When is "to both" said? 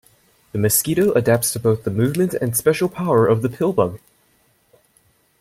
1.53-1.83